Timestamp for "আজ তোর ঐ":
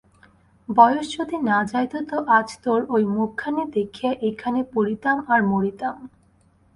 2.37-2.95